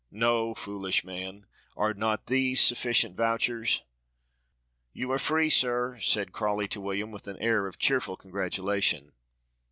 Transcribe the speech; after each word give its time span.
"No! 0.09 0.55
foolish 0.55 1.03
man. 1.03 1.45
Are 1.77 1.93
not 1.93 2.25
these 2.25 2.59
sufficient 2.59 3.15
vouchers? 3.15 3.83
You 4.93 5.11
are 5.11 5.19
free, 5.19 5.51
sir," 5.51 5.99
said 5.99 6.31
Crawley 6.31 6.67
to 6.69 6.81
William 6.81 7.11
with 7.11 7.27
an 7.27 7.37
air 7.37 7.67
of 7.67 7.77
cheerful 7.77 8.17
congratulation. 8.17 9.13